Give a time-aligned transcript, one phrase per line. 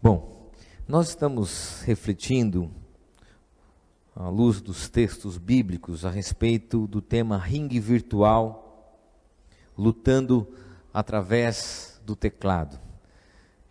[0.00, 0.48] Bom,
[0.86, 2.70] nós estamos refletindo,
[4.14, 8.96] à luz dos textos bíblicos, a respeito do tema ringue virtual,
[9.76, 10.46] lutando
[10.94, 12.78] através do teclado.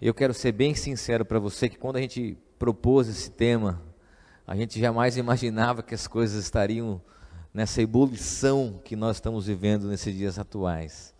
[0.02, 3.82] Eu quero ser bem sincero para você que quando a gente propôs esse tema,
[4.46, 7.02] a gente jamais imaginava que as coisas estariam
[7.54, 11.16] nessa ebulição que nós estamos vivendo nesses dias atuais.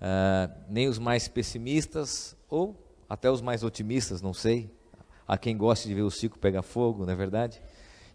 [0.00, 4.70] Uh, nem os mais pessimistas ou até os mais otimistas, não sei,
[5.26, 7.60] a quem gosta de ver o ciclo pegar fogo, não é verdade?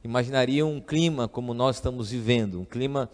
[0.02, 3.09] Imaginariam um clima como nós estamos vivendo, um clima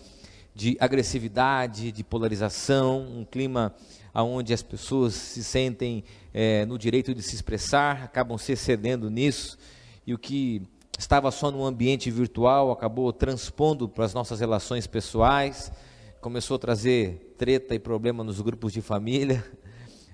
[0.53, 3.73] de agressividade, de polarização, um clima
[4.13, 9.57] onde as pessoas se sentem é, no direito de se expressar, acabam se excedendo nisso,
[10.05, 10.61] e o que
[10.99, 15.71] estava só no ambiente virtual acabou transpondo para as nossas relações pessoais,
[16.19, 19.43] começou a trazer treta e problema nos grupos de família,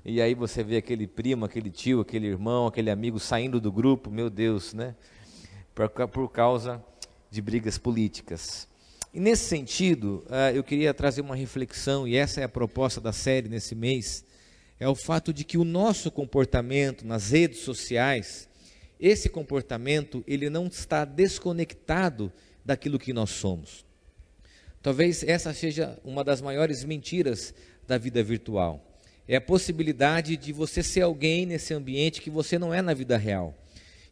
[0.10, 4.10] e aí você vê aquele primo, aquele tio, aquele irmão, aquele amigo saindo do grupo,
[4.10, 4.96] meu Deus, né?
[5.76, 6.82] Por, por causa
[7.30, 8.70] de brigas políticas.
[9.14, 13.12] E nesse sentido, uh, eu queria trazer uma reflexão, e essa é a proposta da
[13.12, 14.24] série nesse mês,
[14.80, 18.48] é o fato de que o nosso comportamento nas redes sociais,
[18.98, 22.32] esse comportamento, ele não está desconectado
[22.64, 23.86] daquilo que nós somos.
[24.82, 27.54] Talvez essa seja uma das maiores mentiras
[27.86, 28.87] da vida virtual
[29.28, 33.18] é a possibilidade de você ser alguém nesse ambiente que você não é na vida
[33.18, 33.54] real.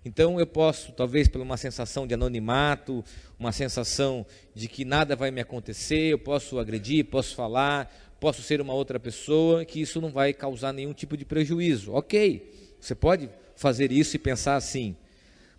[0.04, 3.04] Então eu posso, talvez por uma sensação de anonimato,
[3.40, 8.62] uma sensação de que nada vai me acontecer, eu posso agredir, posso falar, posso ser
[8.62, 11.94] uma outra pessoa, que isso não vai causar nenhum tipo de prejuízo.
[11.94, 14.96] Ok, você pode fazer isso e pensar assim.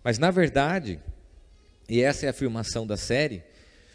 [0.01, 0.99] Mas na verdade,
[1.89, 3.43] e essa é a afirmação da série,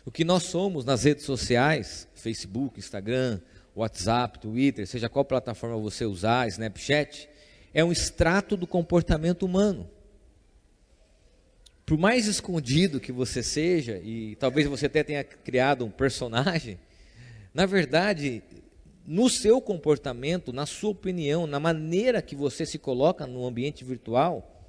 [0.04, 3.40] o que nós somos nas redes sociais, Facebook, Instagram,
[3.74, 7.28] WhatsApp, Twitter, seja qual plataforma você usar, Snapchat,
[7.72, 9.88] é um extrato do comportamento humano.
[11.86, 16.78] Por mais escondido que você seja, e talvez você até tenha criado um personagem,
[17.52, 18.42] na verdade,
[19.06, 24.64] no seu comportamento, na sua opinião, na maneira que você se coloca no ambiente virtual,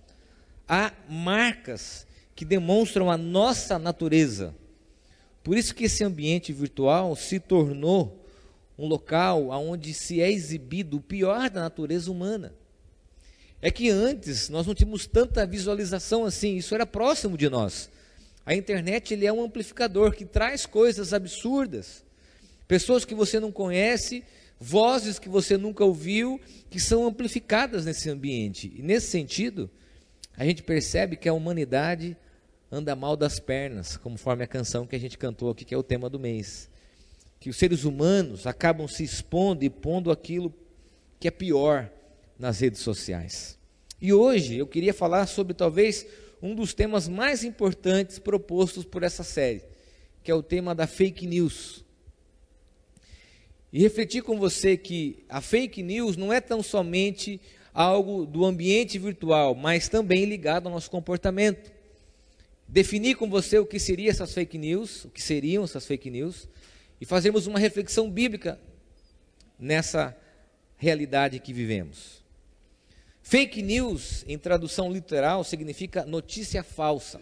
[0.68, 4.56] há marcas que demonstram a nossa natureza.
[5.44, 8.23] Por isso que esse ambiente virtual se tornou
[8.78, 12.54] um local onde se é exibido o pior da natureza humana.
[13.62, 17.90] É que antes nós não tínhamos tanta visualização assim, isso era próximo de nós.
[18.46, 22.04] A internet ele é um amplificador que traz coisas absurdas,
[22.68, 24.24] pessoas que você não conhece,
[24.60, 28.74] vozes que você nunca ouviu, que são amplificadas nesse ambiente.
[28.76, 29.70] E nesse sentido,
[30.36, 32.18] a gente percebe que a humanidade
[32.70, 35.84] anda mal das pernas, conforme a canção que a gente cantou aqui, que é o
[35.84, 36.70] tema do mês
[37.44, 40.54] que os seres humanos acabam se expondo e pondo aquilo
[41.20, 41.92] que é pior
[42.40, 43.60] nas redes sociais.
[44.00, 46.08] E hoje eu queria falar sobre talvez
[46.42, 49.62] um dos temas mais importantes propostos por essa série,
[50.24, 51.84] que é o tema da fake news.
[53.74, 57.42] E refletir com você que a fake news não é tão somente
[57.74, 61.74] algo do ambiente virtual, mas também ligado ao nosso comportamento.
[62.70, 66.48] Definir com você o que seriam essas fake news, o que seriam essas fake news,
[67.00, 68.60] e fazermos uma reflexão bíblica
[69.60, 70.16] nessa
[70.78, 72.24] realidade que vivemos.
[73.22, 77.22] Fake news, em tradução literal, significa notícia falsa.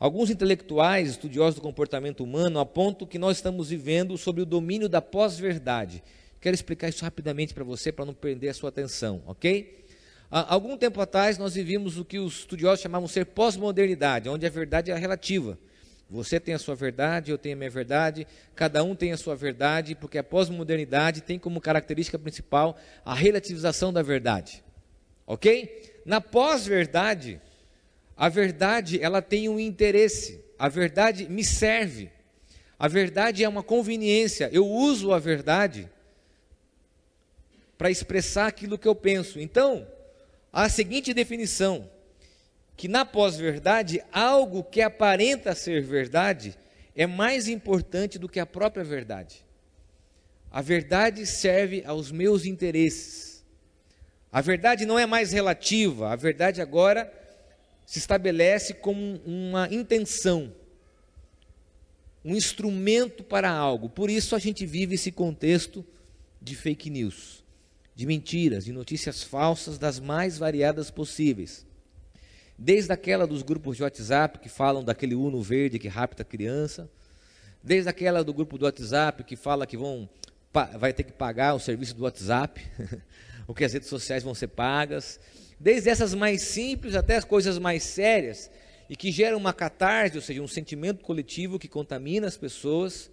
[0.00, 5.02] Alguns intelectuais, estudiosos do comportamento humano, apontam que nós estamos vivendo sob o domínio da
[5.02, 6.02] pós-verdade.
[6.40, 9.84] Quero explicar isso rapidamente para você, para não perder a sua atenção, ok?
[10.30, 14.50] Há algum tempo atrás, nós vivíamos o que os estudiosos chamavam ser pós-modernidade, onde a
[14.50, 15.58] verdade é relativa.
[16.10, 19.36] Você tem a sua verdade, eu tenho a minha verdade, cada um tem a sua
[19.36, 24.64] verdade, porque a pós-modernidade tem como característica principal a relativização da verdade.
[25.26, 26.00] Ok?
[26.06, 27.38] Na pós-verdade,
[28.16, 32.10] a verdade ela tem um interesse, a verdade me serve,
[32.78, 35.90] a verdade é uma conveniência, eu uso a verdade
[37.76, 39.38] para expressar aquilo que eu penso.
[39.38, 39.86] Então,
[40.50, 41.88] a seguinte definição
[42.78, 46.56] que na pós-verdade, algo que aparenta ser verdade
[46.94, 49.44] é mais importante do que a própria verdade.
[50.48, 53.44] A verdade serve aos meus interesses.
[54.30, 57.12] A verdade não é mais relativa, a verdade agora
[57.84, 60.54] se estabelece como uma intenção,
[62.24, 63.88] um instrumento para algo.
[63.90, 65.84] Por isso a gente vive esse contexto
[66.40, 67.42] de fake news,
[67.96, 71.66] de mentiras, de notícias falsas das mais variadas possíveis.
[72.60, 76.90] Desde aquela dos grupos de WhatsApp que falam daquele Uno verde que rapta a criança,
[77.62, 80.08] desde aquela do grupo do WhatsApp que fala que vão
[80.76, 82.60] vai ter que pagar o serviço do WhatsApp,
[83.46, 85.20] ou que as redes sociais vão ser pagas,
[85.60, 88.50] desde essas mais simples até as coisas mais sérias,
[88.90, 93.08] e que geram uma catarse, ou seja, um sentimento coletivo que contamina as pessoas,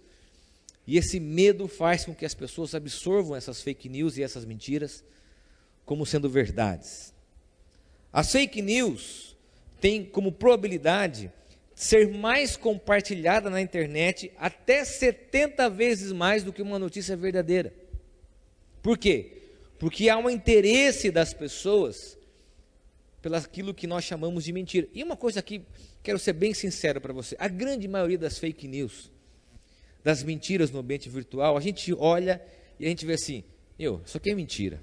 [0.86, 5.04] e esse medo faz com que as pessoas absorvam essas fake news e essas mentiras
[5.84, 7.14] como sendo verdades.
[8.12, 9.35] As fake news
[9.80, 11.32] têm como probabilidade
[11.74, 17.72] ser mais compartilhada na internet até 70 vezes mais do que uma notícia verdadeira.
[18.82, 19.32] Por quê?
[19.78, 22.16] Porque há um interesse das pessoas
[23.20, 24.88] pelaquilo que nós chamamos de mentira.
[24.94, 25.62] E uma coisa aqui,
[26.02, 29.10] quero ser bem sincero para você: a grande maioria das fake news,
[30.02, 32.40] das mentiras no ambiente virtual, a gente olha
[32.78, 33.44] e a gente vê assim:
[33.78, 34.80] eu, isso aqui é mentira.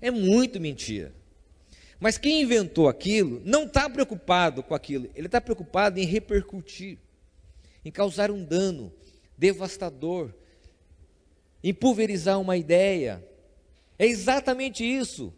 [0.00, 1.12] É muito mentira.
[2.00, 6.96] Mas quem inventou aquilo não está preocupado com aquilo, ele está preocupado em repercutir,
[7.84, 8.90] em causar um dano
[9.36, 10.32] devastador,
[11.62, 13.22] em pulverizar uma ideia.
[13.98, 15.34] É exatamente isso.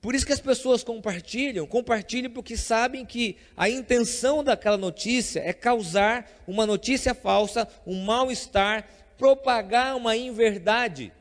[0.00, 5.52] Por isso que as pessoas compartilham, compartilham porque sabem que a intenção daquela notícia é
[5.52, 8.88] causar uma notícia falsa, um mal-estar,
[9.18, 11.12] propagar uma inverdade.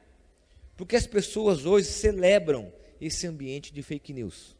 [0.78, 4.56] Porque as pessoas hoje celebram esse ambiente de fake news.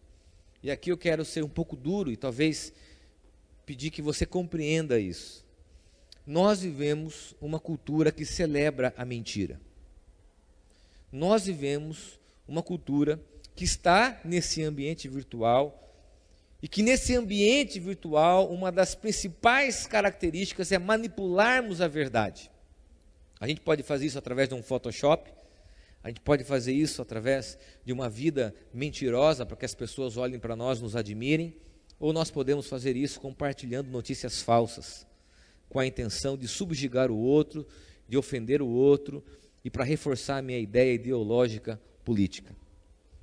[0.64, 2.74] E aqui eu quero ser um pouco duro e talvez
[3.66, 5.46] pedir que você compreenda isso.
[6.26, 9.62] Nós vivemos uma cultura que celebra a mentira.
[11.12, 13.20] Nós vivemos uma cultura
[13.56, 15.78] que está nesse ambiente virtual
[16.62, 22.52] e que nesse ambiente virtual uma das principais características é manipularmos a verdade.
[23.40, 25.32] A gente pode fazer isso através de um Photoshop,
[26.04, 30.40] a gente pode fazer isso através de uma vida mentirosa para que as pessoas olhem
[30.40, 31.56] para nós, nos admirem,
[32.00, 35.06] ou nós podemos fazer isso compartilhando notícias falsas,
[35.70, 37.68] com a intenção de subjugar o outro,
[38.08, 39.24] de ofender o outro
[39.64, 42.56] e para reforçar a minha ideia ideológica política.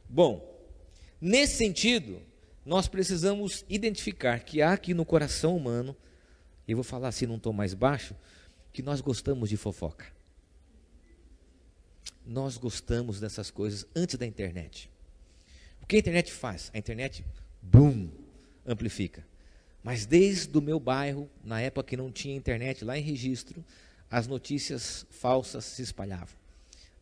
[0.08, 0.56] Bom,
[1.20, 2.22] nesse sentido,
[2.64, 5.96] nós precisamos identificar que há aqui no coração humano,
[6.66, 8.14] e vou falar assim num tom mais baixo,
[8.72, 10.17] que nós gostamos de fofoca.
[12.28, 14.88] Nós gostamos dessas coisas antes da internet.
[15.82, 16.70] O que a internet faz?
[16.72, 17.24] A internet,
[17.60, 18.10] boom,
[18.64, 19.26] amplifica.
[19.82, 23.64] Mas desde o meu bairro, na época que não tinha internet, lá em registro,
[24.10, 26.38] as notícias falsas se espalhavam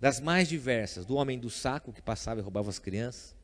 [0.01, 3.35] das mais diversas, do homem do saco que passava e roubava as crianças,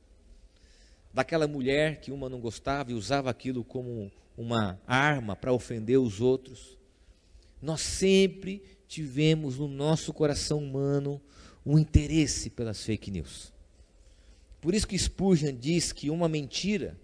[1.12, 6.20] daquela mulher que uma não gostava e usava aquilo como uma arma para ofender os
[6.20, 6.78] outros.
[7.60, 11.20] Nós sempre tivemos no nosso coração humano
[11.64, 13.52] um interesse pelas fake news.
[14.60, 16.96] Por isso que Spurgeon diz que uma mentira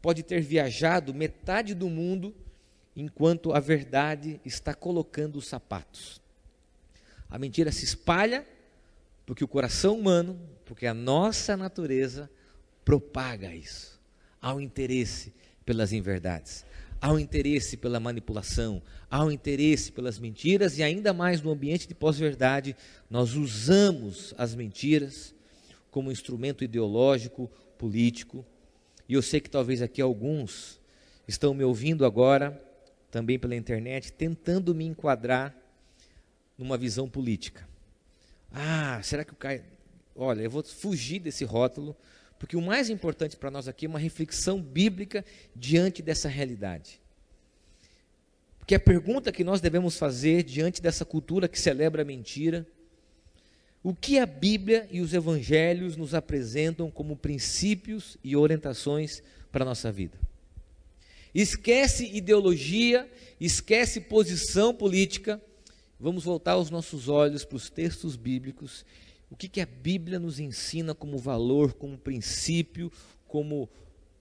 [0.00, 2.34] pode ter viajado metade do mundo
[2.96, 6.20] enquanto a verdade está colocando os sapatos.
[7.30, 8.46] A mentira se espalha
[9.26, 12.30] porque o coração humano, porque a nossa natureza
[12.84, 14.00] propaga isso.
[14.40, 15.34] Há um interesse
[15.64, 16.64] pelas inverdades,
[17.00, 21.86] há um interesse pela manipulação, há um interesse pelas mentiras e ainda mais no ambiente
[21.86, 22.76] de pós-verdade,
[23.08, 25.34] nós usamos as mentiras
[25.90, 28.44] como instrumento ideológico, político.
[29.08, 30.80] E eu sei que talvez aqui alguns
[31.26, 32.62] estão me ouvindo agora,
[33.10, 35.56] também pela internet, tentando me enquadrar
[36.56, 37.66] numa visão política.
[38.52, 39.62] Ah, será que o Caio.
[40.14, 41.96] Olha, eu vou fugir desse rótulo,
[42.38, 47.00] porque o mais importante para nós aqui é uma reflexão bíblica diante dessa realidade.
[48.58, 52.66] Porque a pergunta que nós devemos fazer diante dessa cultura que celebra a mentira,
[53.82, 59.66] o que a Bíblia e os evangelhos nos apresentam como princípios e orientações para a
[59.66, 60.18] nossa vida?
[61.34, 65.40] Esquece ideologia, esquece posição política,
[66.00, 68.86] Vamos voltar os nossos olhos para os textos bíblicos.
[69.30, 72.90] O que, que a Bíblia nos ensina como valor, como princípio,
[73.26, 73.68] como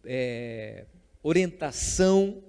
[0.04, 0.86] é,
[1.24, 2.44] orientação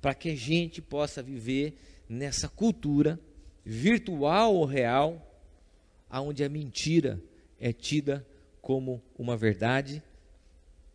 [0.00, 1.74] para que a gente possa viver
[2.08, 3.20] nessa cultura
[3.64, 5.26] virtual ou real,
[6.08, 7.22] aonde a mentira
[7.58, 8.26] é tida
[8.60, 10.02] como uma verdade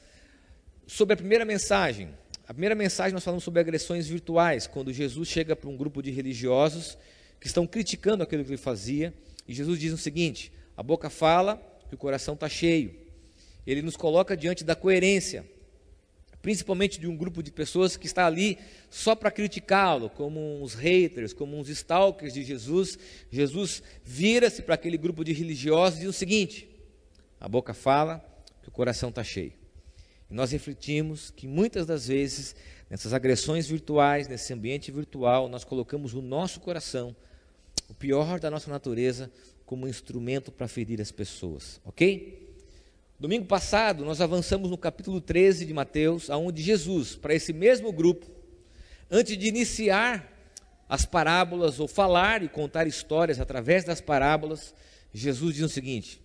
[0.87, 2.09] Sobre a primeira mensagem.
[2.47, 6.09] A primeira mensagem nós falamos sobre agressões virtuais, quando Jesus chega para um grupo de
[6.09, 6.97] religiosos
[7.39, 9.13] que estão criticando aquilo que ele fazia.
[9.47, 12.95] E Jesus diz o seguinte: a boca fala que o coração está cheio.
[13.67, 15.45] Ele nos coloca diante da coerência.
[16.41, 18.57] principalmente de um grupo de pessoas que está ali
[18.89, 22.97] só para criticá-lo, como uns haters, como uns stalkers de Jesus.
[23.29, 26.69] Jesus vira-se para aquele grupo de religiosos e diz o seguinte:
[27.41, 28.23] a boca fala
[28.63, 29.51] que o coração está cheio.
[30.31, 32.55] E nós refletimos que muitas das vezes,
[32.89, 37.13] nessas agressões virtuais, nesse ambiente virtual, nós colocamos o nosso coração,
[37.89, 39.29] o pior da nossa natureza,
[39.69, 42.55] como instrumento para ferir as pessoas, ok?
[43.19, 48.25] Domingo passado, nós avançamos no capítulo 13 de Mateus, aonde Jesus, para esse mesmo grupo,
[49.11, 50.27] antes de iniciar
[50.89, 54.73] as parábolas, ou falar e contar histórias através das parábolas,
[55.13, 56.19] Jesus diz o seguinte: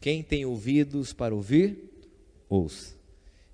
[0.00, 1.90] Quem tem ouvidos para ouvir,
[2.48, 2.94] ouça.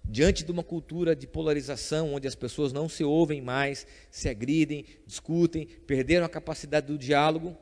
[0.05, 4.85] Diante de uma cultura de polarização, onde as pessoas não se ouvem mais, se agridem,
[5.07, 7.57] discutem, perderam a capacidade do diálogo,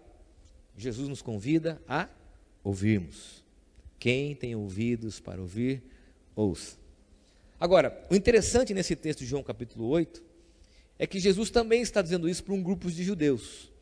[0.79, 2.09] Jesus nos convida a
[2.63, 3.45] ouvirmos.
[3.99, 5.83] Quem tem ouvidos para ouvir,
[6.37, 6.77] ouça.
[7.59, 10.23] Agora, o interessante nesse texto de João capítulo 8
[10.99, 13.73] é que Jesus também está dizendo isso para um grupo de judeus.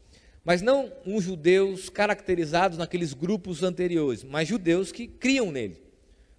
[0.43, 5.77] Mas não uns judeus caracterizados naqueles grupos anteriores, mas judeus que criam nele.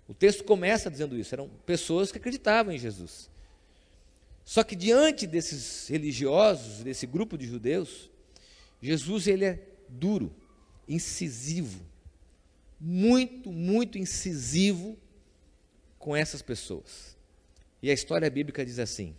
[0.08, 3.30] O texto começa dizendo isso, eram pessoas que acreditavam em Jesus.
[4.44, 8.10] Só que diante desses religiosos, desse grupo de judeus,
[8.82, 9.60] Jesus ele é
[9.90, 10.34] duro,
[10.88, 11.79] incisivo,
[12.79, 14.98] muito, muito incisivo
[15.98, 17.17] com essas pessoas.
[17.82, 19.15] E a história bíblica diz assim: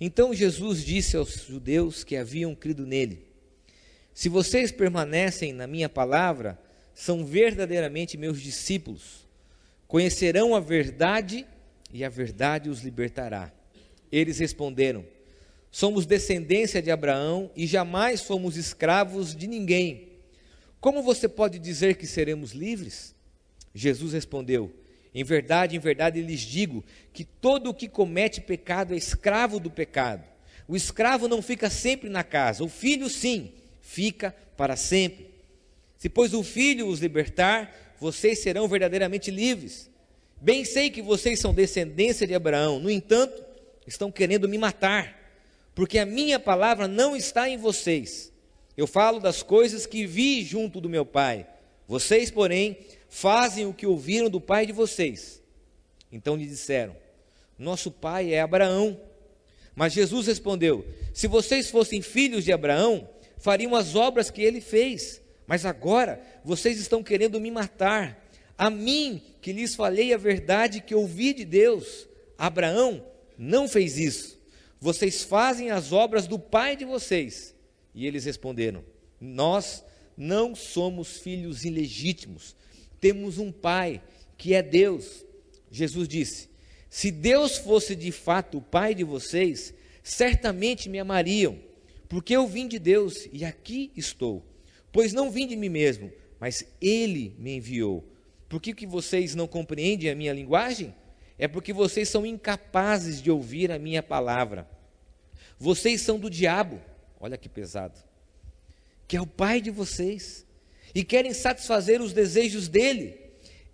[0.00, 3.26] Então Jesus disse aos judeus que haviam crido nele:
[4.14, 6.58] Se vocês permanecem na minha palavra,
[6.94, 9.26] são verdadeiramente meus discípulos,
[9.86, 11.46] conhecerão a verdade
[11.92, 13.52] e a verdade os libertará.
[14.10, 15.04] Eles responderam:
[15.70, 20.05] Somos descendência de Abraão e jamais fomos escravos de ninguém.
[20.86, 23.12] Como você pode dizer que seremos livres?
[23.74, 24.72] Jesus respondeu:
[25.12, 29.68] Em verdade, em verdade lhes digo que todo o que comete pecado é escravo do
[29.68, 30.22] pecado.
[30.68, 35.28] O escravo não fica sempre na casa, o filho sim, fica para sempre.
[35.98, 39.90] Se, pois, o filho os libertar, vocês serão verdadeiramente livres.
[40.40, 43.42] Bem sei que vocês são descendência de Abraão, no entanto,
[43.88, 45.18] estão querendo me matar,
[45.74, 48.35] porque a minha palavra não está em vocês.
[48.76, 51.46] Eu falo das coisas que vi junto do meu pai.
[51.88, 52.78] Vocês, porém,
[53.08, 55.42] fazem o que ouviram do pai de vocês.
[56.12, 56.94] Então lhe disseram:
[57.58, 59.00] Nosso pai é Abraão.
[59.74, 65.22] Mas Jesus respondeu: Se vocês fossem filhos de Abraão, fariam as obras que ele fez.
[65.46, 68.24] Mas agora vocês estão querendo me matar.
[68.58, 72.08] A mim, que lhes falei a verdade que ouvi de Deus.
[72.36, 73.04] Abraão
[73.38, 74.38] não fez isso.
[74.80, 77.55] Vocês fazem as obras do pai de vocês.
[77.96, 78.84] E eles responderam:
[79.18, 79.82] Nós
[80.14, 82.54] não somos filhos ilegítimos,
[83.00, 84.02] temos um pai
[84.36, 85.24] que é Deus.
[85.70, 86.50] Jesus disse:
[86.90, 89.72] Se Deus fosse de fato o pai de vocês,
[90.02, 91.58] certamente me amariam,
[92.06, 94.44] porque eu vim de Deus e aqui estou.
[94.92, 98.04] Pois não vim de mim mesmo, mas Ele me enviou.
[98.46, 100.94] Por que, que vocês não compreendem a minha linguagem?
[101.38, 104.68] É porque vocês são incapazes de ouvir a minha palavra.
[105.58, 106.80] Vocês são do diabo
[107.26, 107.98] olha que pesado,
[109.08, 110.46] que é o pai de vocês,
[110.94, 113.18] e querem satisfazer os desejos dele.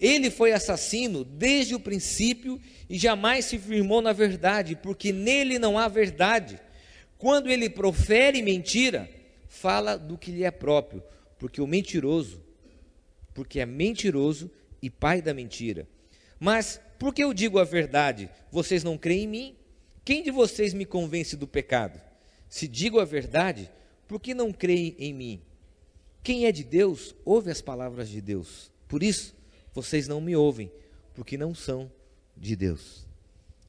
[0.00, 5.78] Ele foi assassino desde o princípio e jamais se firmou na verdade, porque nele não
[5.78, 6.58] há verdade.
[7.18, 9.08] Quando ele profere mentira,
[9.48, 11.02] fala do que lhe é próprio,
[11.38, 12.42] porque o mentiroso,
[13.34, 15.86] porque é mentiroso e pai da mentira.
[16.40, 18.30] Mas por que eu digo a verdade?
[18.50, 19.56] Vocês não creem em mim?
[20.04, 22.00] Quem de vocês me convence do pecado?
[22.52, 23.70] Se digo a verdade,
[24.06, 25.40] por que não creem em mim?
[26.22, 28.70] Quem é de Deus, ouve as palavras de Deus.
[28.86, 29.34] Por isso,
[29.72, 30.70] vocês não me ouvem,
[31.14, 31.90] porque não são
[32.36, 33.06] de Deus.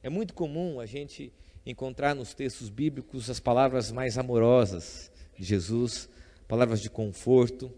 [0.02, 1.32] É muito comum a gente
[1.64, 6.06] encontrar nos textos bíblicos as palavras mais amorosas de Jesus,
[6.46, 7.72] palavras de conforto,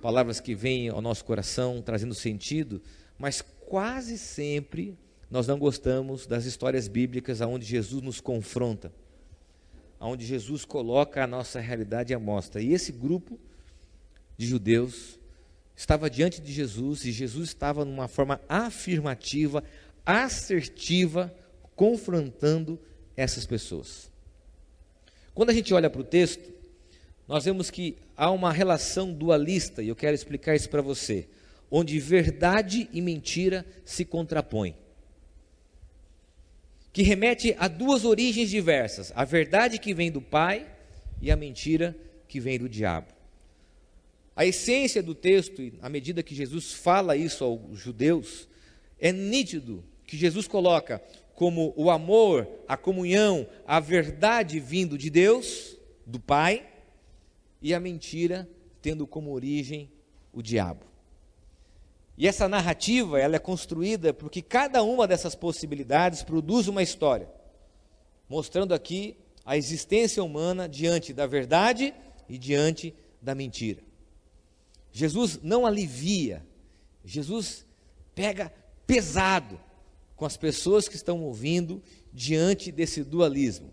[0.00, 2.80] palavras que vêm ao nosso coração trazendo sentido,
[3.18, 4.96] mas quase sempre
[5.28, 8.92] nós não gostamos das histórias bíblicas onde Jesus nos confronta
[10.06, 12.60] onde Jesus coloca a nossa realidade à mostra.
[12.60, 13.38] E esse grupo
[14.36, 15.18] de judeus
[15.76, 19.64] estava diante de Jesus e Jesus estava numa forma afirmativa,
[20.04, 21.34] assertiva,
[21.74, 22.78] confrontando
[23.16, 24.10] essas pessoas.
[25.34, 26.52] Quando a gente olha para o texto,
[27.26, 31.26] nós vemos que há uma relação dualista, e eu quero explicar isso para você,
[31.70, 34.76] onde verdade e mentira se contrapõem
[36.94, 40.64] que remete a duas origens diversas: a verdade que vem do Pai
[41.20, 41.94] e a mentira
[42.28, 43.08] que vem do diabo.
[44.36, 48.48] A essência do texto, à medida que Jesus fala isso aos judeus,
[48.98, 51.02] é nítido que Jesus coloca
[51.34, 56.64] como o amor, a comunhão, a verdade vindo de Deus, do Pai,
[57.60, 58.48] e a mentira
[58.80, 59.90] tendo como origem
[60.32, 60.93] o diabo.
[62.16, 67.28] E essa narrativa, ela é construída porque cada uma dessas possibilidades produz uma história,
[68.28, 71.92] mostrando aqui a existência humana diante da verdade
[72.28, 73.82] e diante da mentira.
[74.92, 76.46] Jesus não alivia,
[77.04, 77.66] Jesus
[78.14, 78.52] pega
[78.86, 79.60] pesado
[80.14, 83.72] com as pessoas que estão ouvindo diante desse dualismo: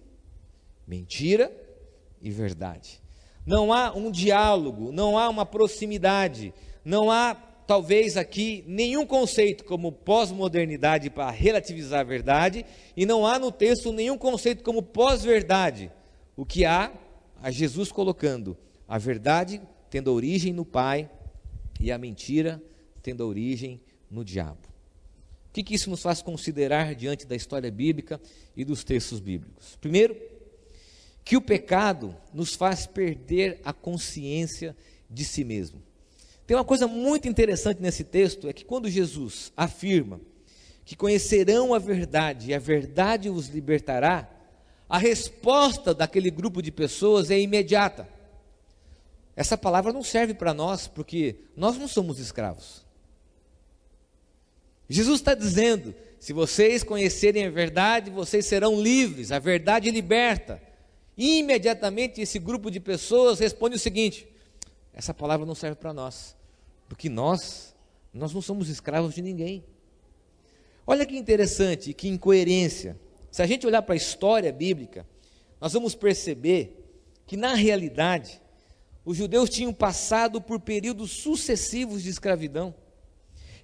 [0.88, 1.52] mentira
[2.20, 3.00] e verdade.
[3.46, 7.36] Não há um diálogo, não há uma proximidade, não há
[7.72, 12.66] talvez aqui nenhum conceito como pós-modernidade para relativizar a verdade,
[12.98, 15.90] e não há no texto nenhum conceito como pós-verdade.
[16.36, 16.92] O que há,
[17.42, 21.10] a Jesus colocando a verdade tendo origem no Pai
[21.80, 22.62] e a mentira
[23.02, 24.68] tendo origem no diabo.
[25.48, 28.20] O que, que isso nos faz considerar diante da história bíblica
[28.54, 29.78] e dos textos bíblicos?
[29.80, 30.18] Primeiro,
[31.24, 34.76] que o pecado nos faz perder a consciência
[35.10, 35.82] de si mesmo.
[36.52, 40.20] Tem uma coisa muito interessante nesse texto, é que quando Jesus afirma
[40.84, 44.30] que conhecerão a verdade e a verdade os libertará,
[44.90, 48.06] a resposta daquele grupo de pessoas é imediata.
[49.34, 52.86] Essa palavra não serve para nós, porque nós não somos escravos.
[54.90, 60.62] Jesus está dizendo: se vocês conhecerem a verdade, vocês serão livres, a verdade liberta.
[61.18, 64.28] Imediatamente esse grupo de pessoas responde o seguinte:
[64.94, 66.36] essa palavra não serve para nós,
[66.92, 67.74] porque nós,
[68.14, 69.64] nós não somos escravos de ninguém.
[70.86, 73.00] Olha que interessante, que incoerência.
[73.32, 75.08] Se a gente olhar para a história bíblica,
[75.62, 76.86] nós vamos perceber
[77.26, 78.42] que na realidade
[79.06, 82.76] os judeus tinham passado por períodos sucessivos de escravidão.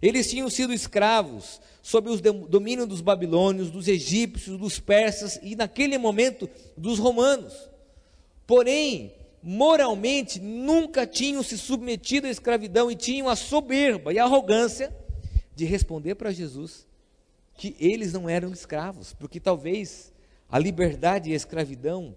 [0.01, 5.97] Eles tinham sido escravos sob o domínio dos babilônios, dos egípcios, dos persas e, naquele
[5.97, 7.53] momento, dos romanos.
[8.45, 14.95] Porém, moralmente, nunca tinham se submetido à escravidão e tinham a soberba e a arrogância
[15.55, 16.87] de responder para Jesus
[17.55, 20.13] que eles não eram escravos, porque talvez
[20.49, 22.15] a liberdade e a escravidão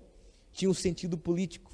[0.53, 1.71] tinham sentido político.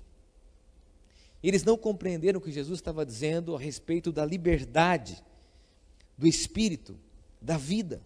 [1.43, 5.23] Eles não compreenderam o que Jesus estava dizendo a respeito da liberdade,
[6.17, 6.99] do espírito,
[7.41, 8.01] da vida.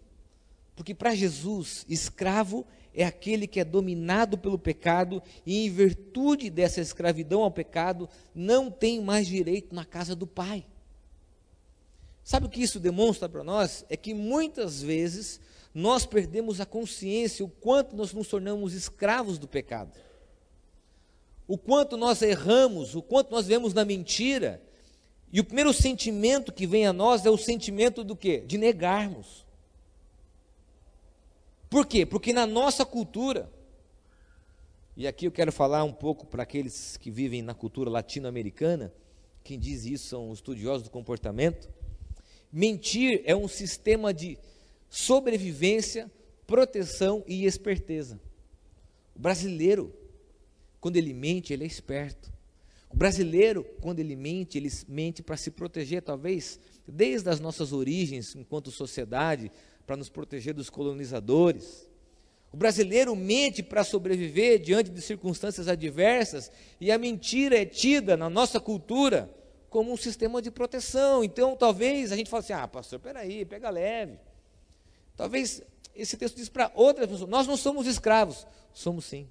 [0.74, 6.80] Porque para Jesus, escravo é aquele que é dominado pelo pecado e, em virtude dessa
[6.80, 10.66] escravidão ao pecado, não tem mais direito na casa do Pai.
[12.24, 13.84] Sabe o que isso demonstra para nós?
[13.88, 15.40] É que muitas vezes
[15.74, 19.92] nós perdemos a consciência o quanto nós nos tornamos escravos do pecado
[21.50, 24.62] o quanto nós erramos, o quanto nós vemos na mentira.
[25.32, 28.44] E o primeiro sentimento que vem a nós é o sentimento do quê?
[28.46, 29.44] De negarmos.
[31.70, 32.04] Por quê?
[32.04, 33.50] Porque na nossa cultura,
[34.96, 38.92] e aqui eu quero falar um pouco para aqueles que vivem na cultura latino-americana,
[39.42, 41.70] quem diz isso são os estudiosos do comportamento.
[42.52, 44.36] Mentir é um sistema de
[44.90, 46.10] sobrevivência,
[46.46, 48.20] proteção e esperteza.
[49.14, 49.94] O brasileiro
[50.80, 52.32] quando ele mente, ele é esperto.
[52.88, 58.34] O brasileiro, quando ele mente, ele mente para se proteger, talvez, desde as nossas origens
[58.34, 59.52] enquanto sociedade,
[59.90, 61.90] para nos proteger dos colonizadores.
[62.52, 66.48] O brasileiro mente para sobreviver diante de circunstâncias adversas,
[66.80, 69.28] e a mentira é tida na nossa cultura
[69.68, 71.24] como um sistema de proteção.
[71.24, 74.16] Então, talvez a gente fale assim: ah, pastor, peraí, pega leve.
[75.16, 75.60] Talvez
[75.92, 78.46] esse texto diz para outras pessoas: nós não somos escravos.
[78.72, 79.28] Somos sim.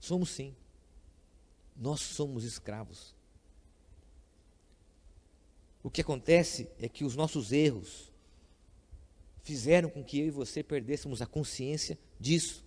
[0.00, 0.56] Somos sim.
[1.76, 3.14] Nós somos escravos.
[5.82, 8.12] O que acontece é que os nossos erros
[9.42, 12.64] fizeram com que eu e você perdêssemos a consciência disso.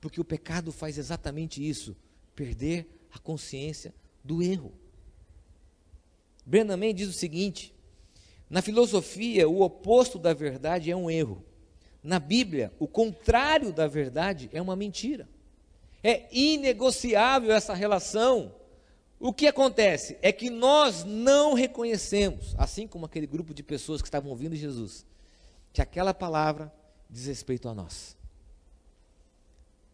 [0.00, 1.96] Porque o pecado faz exatamente isso,
[2.34, 4.72] perder a consciência do erro.
[6.44, 7.72] Brennan diz o seguinte:
[8.50, 11.42] na filosofia, o oposto da verdade é um erro.
[12.02, 15.28] Na Bíblia, o contrário da verdade é uma mentira.
[16.02, 18.54] É inegociável essa relação.
[19.24, 24.06] O que acontece é que nós não reconhecemos, assim como aquele grupo de pessoas que
[24.06, 25.06] estavam ouvindo Jesus,
[25.72, 26.70] que aquela palavra
[27.08, 28.18] diz respeito a nós.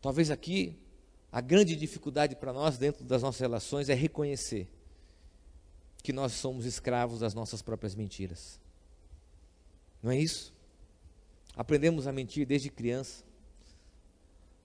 [0.02, 0.76] Talvez aqui
[1.30, 4.68] a grande dificuldade para nós dentro das nossas relações é reconhecer
[6.02, 8.58] que nós somos escravos das nossas próprias mentiras.
[10.02, 10.52] Não é isso?
[11.54, 13.22] Aprendemos a mentir desde criança.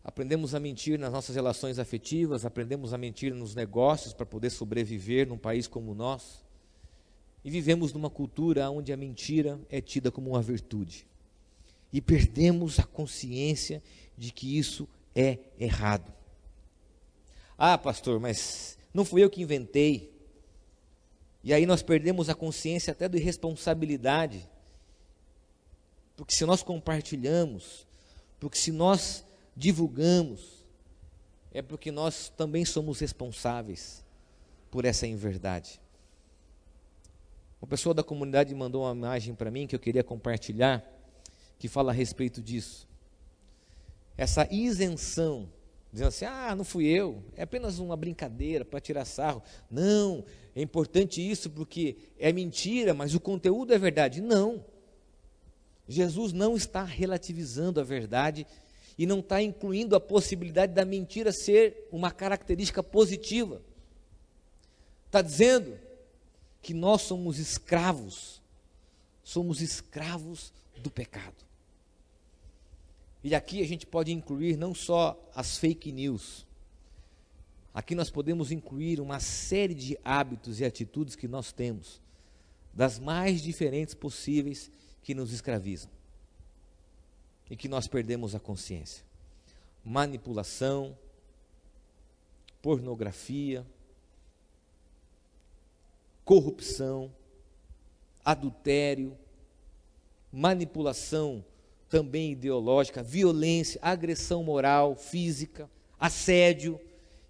[0.05, 5.27] Aprendemos a mentir nas nossas relações afetivas, aprendemos a mentir nos negócios para poder sobreviver
[5.27, 6.45] num país como o nosso.
[7.43, 11.07] E vivemos numa cultura onde a mentira é tida como uma virtude.
[11.93, 13.81] e perdemos a consciência
[14.17, 16.13] de que isso é errado.
[17.57, 20.13] Ah, pastor, mas não fui eu que inventei.
[21.41, 24.47] E aí nós perdemos a consciência até de responsabilidade.
[26.17, 27.87] Porque se nós compartilhamos,
[28.41, 29.24] porque se nós
[29.55, 30.65] divulgamos,
[31.51, 34.03] é porque nós também somos responsáveis
[34.69, 35.79] por essa inverdade.
[37.61, 40.83] Uma pessoa da comunidade mandou uma imagem para mim que eu queria compartilhar,
[41.57, 42.87] que fala a respeito disso.
[44.17, 45.49] Essa isenção,
[45.91, 49.41] dizendo assim: ah, não fui eu, é apenas uma brincadeira para tirar sarro.
[49.71, 54.21] Não, é importante isso porque é mentira, mas o conteúdo é verdade.
[54.21, 54.63] Não.
[55.87, 58.45] Jesus não está relativizando a verdade
[58.97, 63.61] e não está incluindo a possibilidade da mentira ser uma característica positiva.
[65.07, 65.77] Está dizendo
[66.61, 68.41] que nós somos escravos,
[69.23, 71.45] somos escravos do pecado.
[73.23, 76.45] E aqui a gente pode incluir não só as fake news,
[77.73, 82.01] aqui nós podemos incluir uma série de hábitos e atitudes que nós temos,
[82.73, 85.94] das mais diferentes possíveis, que nos escravizam
[87.49, 89.03] e que nós perdemos a consciência.
[89.83, 90.97] Manipulação,
[92.61, 93.65] pornografia,
[96.23, 97.13] corrupção,
[98.23, 99.15] adultério,
[100.31, 101.45] manipulação
[101.87, 106.79] também ideológica, violência, agressão moral, física, assédio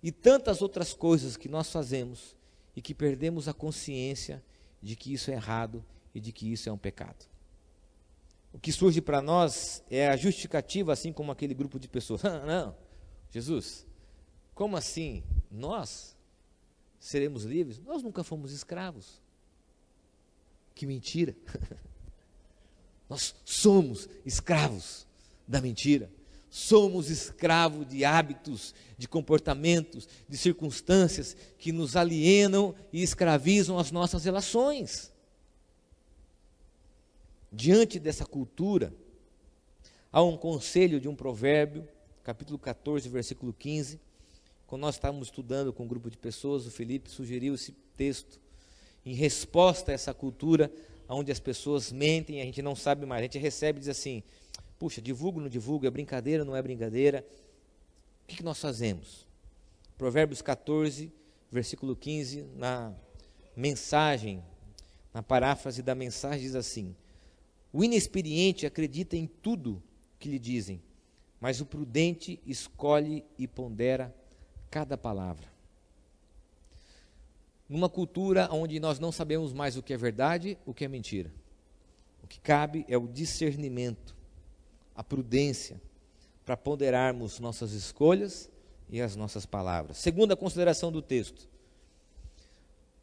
[0.01, 2.36] e tantas outras coisas que nós fazemos
[2.75, 4.41] e que perdemos a consciência
[4.82, 7.25] de que isso é errado e de que isso é um pecado.
[8.56, 12.22] O que surge para nós é a justificativa, assim como aquele grupo de pessoas.
[12.48, 12.74] Não,
[13.30, 13.86] Jesus,
[14.54, 15.26] como assim?
[15.52, 16.15] Nós
[16.98, 17.82] seremos livres?
[17.82, 19.22] Nós nunca fomos escravos.
[20.74, 21.36] Que mentira!
[23.10, 25.06] Nós somos escravos
[25.46, 26.10] da mentira.
[26.50, 34.24] Somos escravos de hábitos, de comportamentos, de circunstâncias que nos alienam e escravizam as nossas
[34.24, 35.12] relações.
[37.56, 38.94] Diante dessa cultura,
[40.12, 41.88] há um conselho de um provérbio,
[42.22, 43.98] capítulo 14, versículo 15,
[44.68, 48.41] quando nós estávamos estudando com um grupo de pessoas, o Felipe sugeriu esse texto
[49.06, 50.70] em resposta a essa cultura
[51.08, 54.22] onde as pessoas mentem, a gente não sabe mais, a gente recebe e diz assim:
[54.78, 57.26] puxa, divulgo, não divulgo, é brincadeira, não é brincadeira.
[58.24, 59.26] O que, que nós fazemos?
[59.98, 61.10] Provérbios 14,
[61.50, 62.94] versículo 15, na
[63.56, 64.44] mensagem,
[65.13, 66.94] na paráfrase da mensagem, diz assim:
[67.75, 69.83] O inexperiente acredita em tudo
[70.17, 70.81] que lhe dizem,
[71.41, 74.15] mas o prudente escolhe e pondera
[74.71, 75.51] cada palavra.
[77.67, 81.29] Numa cultura onde nós não sabemos mais o que é verdade, o que é mentira.
[82.23, 84.15] O que cabe é o discernimento,
[84.95, 85.81] a prudência,
[86.45, 88.49] para ponderarmos nossas escolhas
[88.89, 89.97] e as nossas palavras.
[89.97, 91.49] Segunda consideração do texto.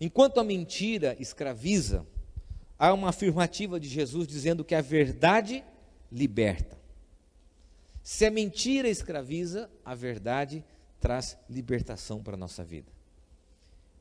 [0.01, 2.07] Enquanto a mentira escraviza,
[2.83, 5.63] há uma afirmativa de Jesus dizendo que a verdade
[6.11, 6.77] liberta.
[8.03, 10.65] Se a mentira escraviza, a verdade
[10.99, 12.91] traz libertação para a nossa vida.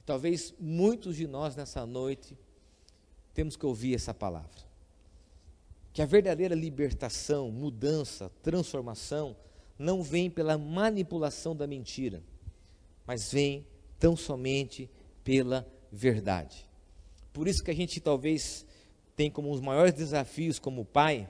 [0.03, 2.35] Talvez muitos de nós nessa noite
[3.35, 4.49] temos que ouvir essa palavra.
[5.93, 9.37] Que a verdadeira libertação, mudança, transformação
[9.77, 12.23] não vem pela manipulação da mentira,
[13.05, 13.63] mas vem
[13.99, 14.89] tão somente
[15.23, 16.67] pela verdade.
[17.31, 18.65] Por isso que a gente talvez
[19.15, 21.29] tem como os maiores desafios como pai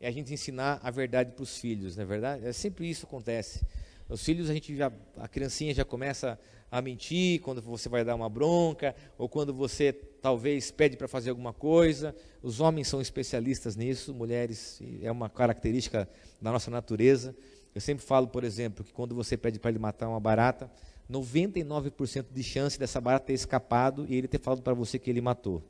[0.00, 2.44] é a gente ensinar a verdade para os filhos, não é verdade?
[2.44, 3.64] É sempre isso que acontece.
[4.08, 6.38] Os filhos, a gente já, a criancinha já começa
[6.70, 11.30] a mentir quando você vai dar uma bronca, ou quando você talvez pede para fazer
[11.30, 12.14] alguma coisa.
[12.42, 16.08] Os homens são especialistas nisso, mulheres é uma característica
[16.40, 17.36] da nossa natureza.
[17.74, 20.70] Eu sempre falo, por exemplo, que quando você pede para ele matar uma barata,
[21.10, 25.20] 99% de chance dessa barata ter escapado e ele ter falado para você que ele
[25.20, 25.62] matou.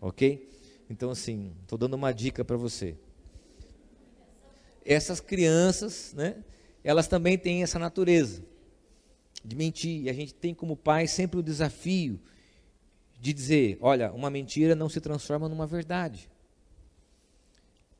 [0.00, 0.48] Ok?
[0.88, 2.96] Então, assim, estou dando uma dica para você.
[4.84, 6.44] Essas crianças, né?
[6.86, 8.44] elas também têm essa natureza
[9.44, 10.02] de mentir.
[10.02, 12.20] E a gente tem como pai sempre o desafio
[13.20, 16.30] de dizer: olha, uma mentira não se transforma numa verdade.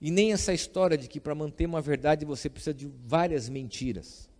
[0.00, 4.30] E nem essa história de que para manter uma verdade você precisa de várias mentiras.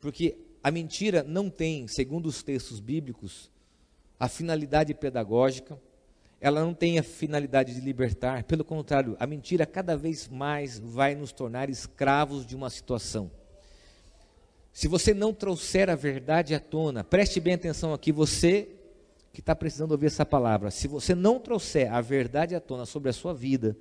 [0.00, 3.50] Porque a mentira não tem, segundo os textos bíblicos,
[4.18, 5.78] a finalidade pedagógica,
[6.44, 11.14] ela não tem a finalidade de libertar, pelo contrário, a mentira cada vez mais vai
[11.14, 13.30] nos tornar escravos de uma situação.
[14.70, 18.68] Se você não trouxer a verdade à tona, preste bem atenção aqui, você
[19.32, 20.70] que está precisando ouvir essa palavra.
[20.70, 23.74] Se você não trouxer a verdade à tona sobre a sua vida,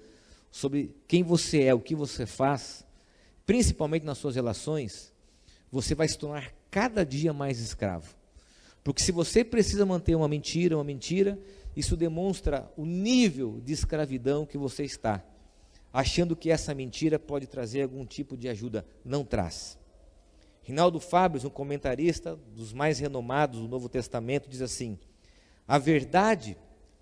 [0.49, 2.85] sobre quem você é, o que você faz,
[3.45, 5.11] principalmente nas suas relações,
[5.69, 8.15] você vai se tornar cada dia mais escravo.
[8.83, 11.39] Porque se você precisa manter uma mentira, uma mentira,
[11.75, 15.23] isso demonstra o nível de escravidão que você está,
[15.91, 18.85] achando que essa mentira pode trazer algum tipo de ajuda.
[19.05, 19.77] Não traz.
[20.63, 24.97] Rinaldo Fábio, um comentarista dos mais renomados do Novo Testamento, diz assim:
[25.67, 26.57] a verdade,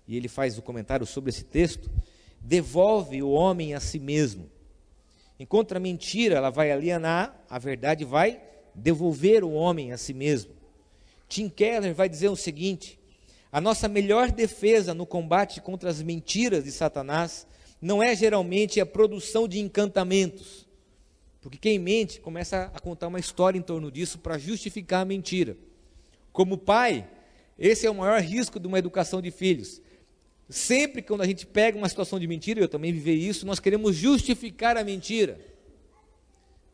[0.06, 1.90] e ele faz o comentário sobre esse texto,
[2.40, 4.50] devolve o homem a si mesmo.
[5.38, 8.40] Enquanto a mentira ela vai alienar, a verdade vai
[8.74, 10.61] devolver o homem a si mesmo.
[11.32, 13.00] Tim Keller vai dizer o seguinte:
[13.50, 17.46] a nossa melhor defesa no combate contra as mentiras de Satanás
[17.80, 20.68] não é geralmente a produção de encantamentos,
[21.40, 25.56] porque quem mente começa a contar uma história em torno disso para justificar a mentira.
[26.34, 27.08] Como pai,
[27.58, 29.80] esse é o maior risco de uma educação de filhos.
[30.50, 33.96] Sempre quando a gente pega uma situação de mentira, eu também vivi isso, nós queremos
[33.96, 35.40] justificar a mentira.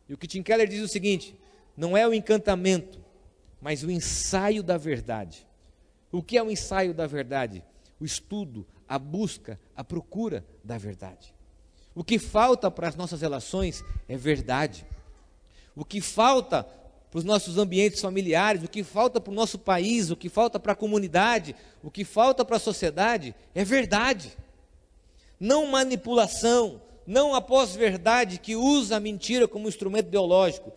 [0.09, 1.37] E o que Tim Keller diz é o seguinte:
[1.77, 2.99] não é o encantamento,
[3.61, 5.47] mas o ensaio da verdade.
[6.11, 7.62] O que é o ensaio da verdade?
[8.01, 11.35] O estudo, a busca, a procura da verdade.
[11.94, 14.87] O que falta para as nossas relações é verdade.
[15.75, 16.62] O que falta
[17.11, 20.61] para os nossos ambientes familiares, o que falta para o nosso país, o que falta
[20.61, 24.37] para a comunidade, o que falta para a sociedade é verdade.
[25.40, 30.73] Não manipulação, não a pós-verdade que usa a mentira como instrumento ideológico,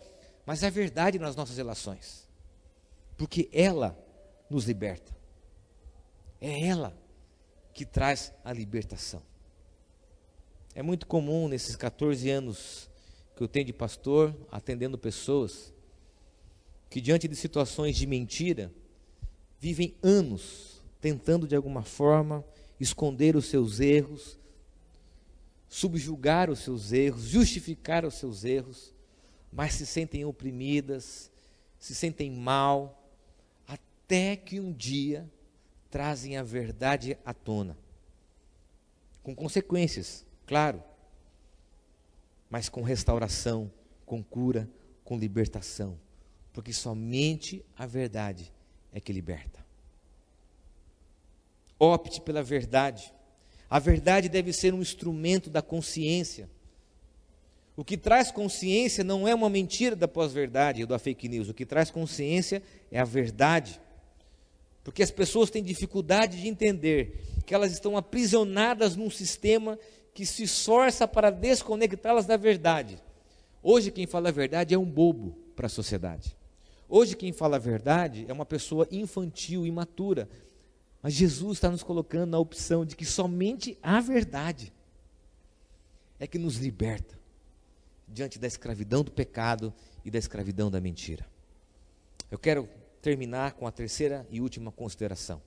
[0.46, 2.21] mas é verdade nas nossas relações.
[3.22, 3.96] Porque ela
[4.50, 5.16] nos liberta.
[6.40, 6.92] É ela
[7.72, 9.22] que traz a libertação.
[10.74, 12.90] É muito comum nesses 14 anos
[13.36, 15.72] que eu tenho de pastor, atendendo pessoas,
[16.90, 18.72] que diante de situações de mentira,
[19.56, 22.44] vivem anos tentando de alguma forma
[22.80, 24.36] esconder os seus erros,
[25.68, 28.92] subjugar os seus erros, justificar os seus erros,
[29.52, 31.30] mas se sentem oprimidas,
[31.78, 32.98] se sentem mal,
[34.12, 35.30] até que um dia
[35.90, 37.76] trazem a verdade à tona.
[39.22, 40.82] Com consequências, claro,
[42.50, 43.70] mas com restauração,
[44.04, 44.68] com cura,
[45.04, 45.98] com libertação
[46.52, 48.52] porque somente a verdade
[48.92, 49.64] é que liberta.
[51.78, 53.12] Opte pela verdade.
[53.68, 56.48] A verdade deve ser um instrumento da consciência.
[57.74, 61.48] O que traz consciência não é uma mentira da pós-verdade ou da fake news.
[61.48, 63.80] O que traz consciência é a verdade.
[64.84, 69.78] Porque as pessoas têm dificuldade de entender que elas estão aprisionadas num sistema
[70.12, 72.98] que se esforça para desconectá-las da verdade.
[73.62, 76.36] Hoje, quem fala a verdade é um bobo para a sociedade.
[76.88, 80.28] Hoje, quem fala a verdade é uma pessoa infantil, imatura.
[81.00, 84.72] Mas Jesus está nos colocando na opção de que somente a verdade
[86.18, 87.18] é que nos liberta
[88.06, 89.72] diante da escravidão do pecado
[90.04, 91.26] e da escravidão da mentira.
[92.30, 92.68] Eu quero
[93.02, 95.42] terminar com a terceira e última consideração.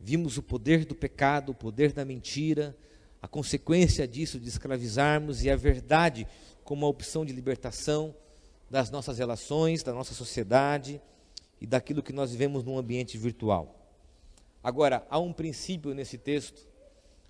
[0.00, 2.74] Vimos o poder do pecado, o poder da mentira,
[3.20, 6.26] a consequência disso de escravizarmos e a verdade
[6.64, 8.14] como a opção de libertação
[8.70, 11.00] das nossas relações, da nossa sociedade
[11.60, 13.74] e daquilo que nós vivemos no ambiente virtual.
[14.62, 16.66] Agora, há um princípio nesse texto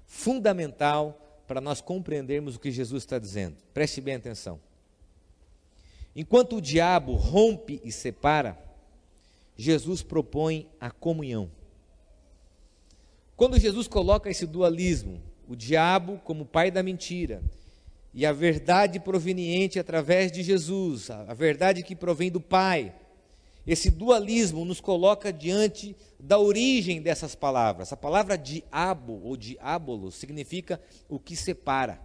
[0.07, 3.57] fundamental para nós compreendermos o que Jesus está dizendo.
[3.75, 4.59] Preste bem atenção.
[6.15, 8.66] Enquanto o diabo rompe e separa,
[9.57, 11.51] Jesus propõe a comunhão.
[13.37, 17.43] Quando Jesus coloca esse dualismo, o diabo como pai da mentira
[18.13, 22.95] e a verdade proveniente através de Jesus, a verdade que provém do Pai.
[23.67, 27.93] Esse dualismo nos coloca diante da origem dessas palavras.
[27.93, 32.01] A palavra diabo ou diabolo significa o que separa,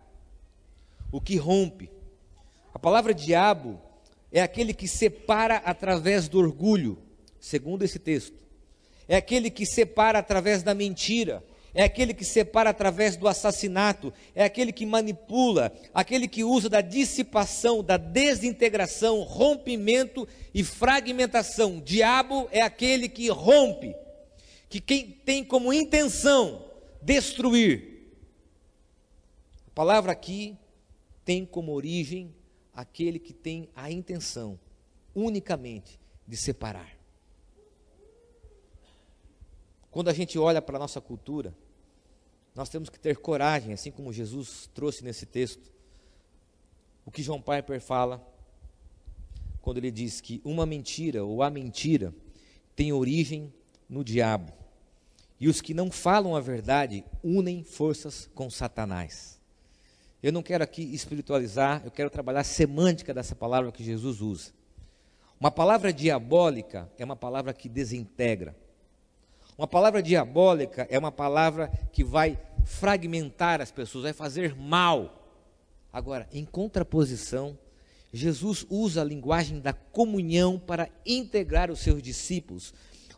[1.11, 1.89] o que rompe.
[2.73, 3.79] A palavra diabo
[4.31, 6.97] é aquele que separa através do orgulho,
[7.41, 8.39] segundo esse texto.
[9.05, 14.43] É aquele que separa através da mentira é aquele que separa através do assassinato, é
[14.43, 21.79] aquele que manipula, aquele que usa da dissipação, da desintegração, rompimento e fragmentação.
[21.79, 23.95] Diabo é aquele que rompe,
[24.67, 26.65] que tem como intenção
[27.01, 28.11] destruir.
[29.67, 30.57] A palavra aqui
[31.23, 32.35] tem como origem
[32.73, 34.59] aquele que tem a intenção
[35.15, 37.00] unicamente de separar.
[39.91, 41.53] Quando a gente olha para a nossa cultura,
[42.55, 45.71] nós temos que ter coragem, assim como Jesus trouxe nesse texto.
[47.05, 48.25] O que João Piper fala
[49.61, 52.13] quando ele diz que uma mentira ou a mentira
[52.75, 53.53] tem origem
[53.87, 54.51] no diabo.
[55.39, 59.39] E os que não falam a verdade unem forças com Satanás.
[60.21, 64.51] Eu não quero aqui espiritualizar, eu quero trabalhar a semântica dessa palavra que Jesus usa.
[65.39, 68.55] Uma palavra diabólica é uma palavra que desintegra.
[69.61, 75.23] Uma palavra diabólica é uma palavra que vai fragmentar as pessoas, vai fazer mal.
[75.93, 77.55] Agora, em contraposição,
[78.11, 82.73] Jesus usa a linguagem da comunhão para integrar os seus discípulos.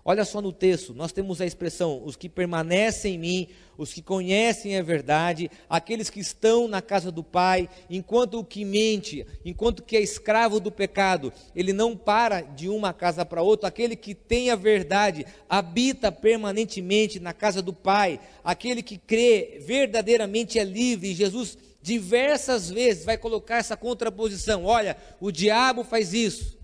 [0.06, 4.02] Olha só no texto, nós temos a expressão: os que permanecem em mim, os que
[4.02, 9.82] conhecem a verdade, aqueles que estão na casa do Pai, enquanto o que mente, enquanto
[9.82, 14.13] que é escravo do pecado, ele não para de uma casa para outra, aquele que
[14.13, 21.16] tem a verdade, habita permanentemente na casa do Pai, aquele que crê verdadeiramente é livre,
[21.16, 26.62] Jesus diversas vezes vai colocar essa contraposição: olha, o diabo faz isso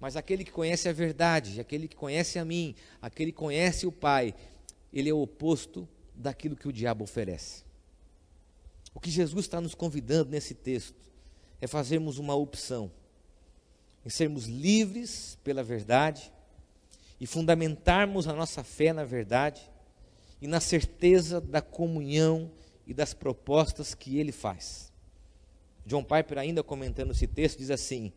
[0.00, 3.92] mas aquele que conhece a verdade, aquele que conhece a mim, aquele que conhece o
[3.92, 4.34] Pai,
[4.92, 7.64] ele é o oposto daquilo que o diabo oferece.
[8.94, 10.96] O que Jesus está nos convidando nesse texto
[11.60, 12.90] é fazermos uma opção
[14.04, 16.32] em sermos livres pela verdade
[17.20, 19.60] e fundamentarmos a nossa fé na verdade
[20.40, 22.50] e na certeza da comunhão
[22.86, 24.92] e das propostas que ele faz.
[25.84, 28.12] John Piper, ainda comentando esse texto, diz assim: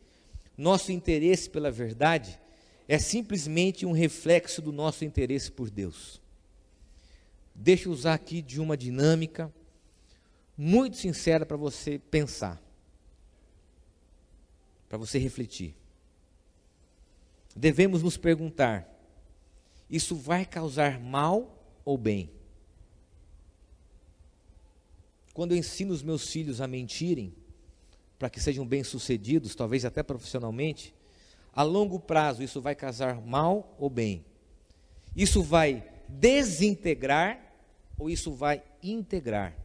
[0.62, 2.40] nosso interesse pela verdade
[2.88, 6.22] é simplesmente um reflexo do nosso interesse por Deus.
[7.54, 9.54] Deixa eu usar aqui de uma dinâmica
[10.58, 12.62] muito sincera para você pensar,
[14.88, 15.76] para você refletir.
[17.56, 18.88] Devemos nos perguntar:
[19.90, 22.30] isso vai causar mal ou bem?
[25.34, 27.34] Quando eu ensino os meus filhos a mentirem,
[28.22, 30.94] para que sejam bem-sucedidos, talvez até profissionalmente,
[31.52, 34.24] a longo prazo isso vai casar mal ou bem?
[35.16, 37.40] Isso vai desintegrar
[37.98, 39.58] ou isso vai integrar?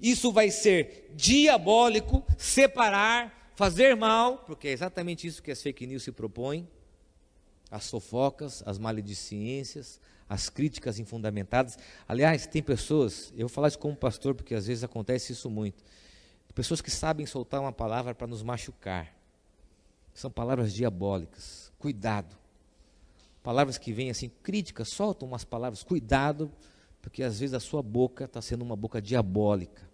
[0.00, 6.04] Isso vai ser diabólico, separar, fazer mal, porque é exatamente isso que as fake news
[6.04, 6.68] se propõem,
[7.68, 11.76] as fofocas, as maledicências, as críticas infundamentadas.
[12.06, 15.82] Aliás, tem pessoas, eu vou falar isso como pastor, porque às vezes acontece isso muito.
[16.54, 19.14] Pessoas que sabem soltar uma palavra para nos machucar.
[20.12, 21.72] São palavras diabólicas.
[21.78, 22.36] Cuidado.
[23.42, 25.82] Palavras que vêm assim, críticas, soltam umas palavras.
[25.82, 26.50] Cuidado,
[27.00, 29.88] porque às vezes a sua boca está sendo uma boca diabólica.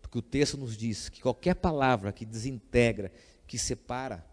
[0.00, 3.10] Porque o texto nos diz que qualquer palavra que desintegra,
[3.46, 4.24] que separa,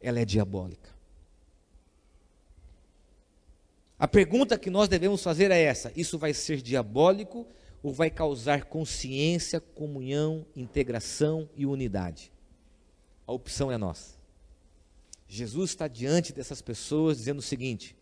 [0.00, 0.90] ela é diabólica.
[3.98, 7.46] A pergunta que nós devemos fazer é essa: isso vai ser diabólico
[7.82, 12.32] ou vai causar consciência, comunhão, integração e unidade?
[13.26, 14.18] A opção é nossa.
[15.28, 17.96] Jesus está diante dessas pessoas dizendo o seguinte: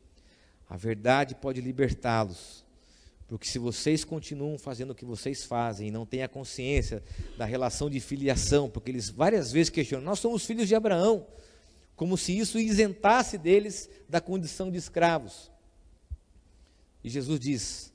[0.69, 2.65] a verdade pode libertá-los,
[3.29, 7.03] porque se vocês continuam fazendo o que vocês fazem e não têm a consciência
[7.37, 11.27] da relação de filiação, porque eles várias vezes questionam, nós somos filhos de Abraão,
[11.95, 15.51] como se isso isentasse deles da condição de escravos.
[17.05, 17.93] E Jesus diz: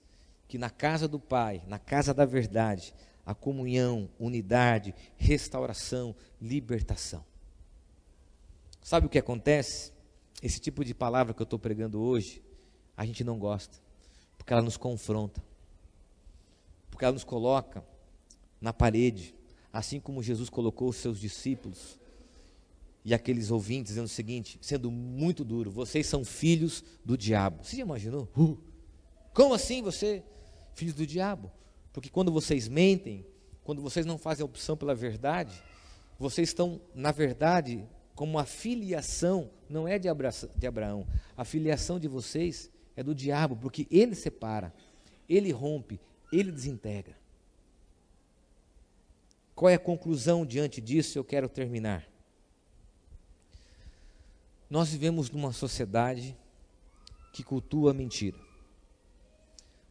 [0.53, 2.93] que na casa do Pai, na casa da verdade,
[3.25, 7.25] a comunhão, unidade, restauração, libertação.
[8.79, 9.91] Sabe o que acontece?
[10.43, 12.39] Esse tipo de palavra que eu estou pregando hoje,
[12.95, 13.79] a gente não gosta,
[14.37, 15.43] porque ela nos confronta,
[16.91, 17.83] porque ela nos coloca
[18.61, 19.33] na parede,
[19.73, 21.97] assim como Jesus colocou os seus discípulos
[23.03, 27.63] e aqueles ouvintes dizendo o seguinte, sendo muito duro: vocês são filhos do diabo.
[27.63, 28.29] Você já imaginou?
[28.37, 28.55] Uh,
[29.33, 30.23] como assim você?
[30.73, 31.51] Filhos do diabo.
[31.91, 33.25] Porque quando vocês mentem,
[33.63, 35.63] quando vocês não fazem a opção pela verdade,
[36.19, 40.07] vocês estão, na verdade, como a filiação não é de,
[40.55, 44.73] de Abraão, a filiação de vocês é do diabo, porque ele separa,
[45.27, 45.99] ele rompe,
[46.31, 47.17] ele desintegra.
[49.55, 51.17] Qual é a conclusão diante disso?
[51.17, 52.07] Eu quero terminar.
[54.69, 56.35] Nós vivemos numa sociedade
[57.31, 58.37] que cultua a mentira.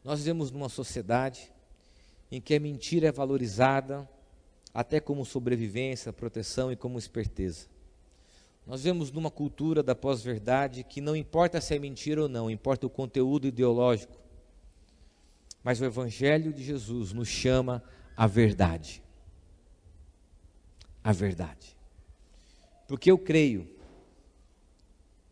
[0.05, 1.53] Nós vivemos numa sociedade
[2.31, 4.09] em que a mentira é valorizada
[4.75, 7.67] até como sobrevivência, proteção e como esperteza.
[8.67, 12.87] Nós vivemos numa cultura da pós-verdade que não importa se é mentira ou não, importa
[12.87, 14.17] o conteúdo ideológico.
[15.63, 17.83] Mas o Evangelho de Jesus nos chama
[18.17, 19.03] à verdade.
[21.05, 21.77] A verdade.
[22.89, 23.69] Porque eu creio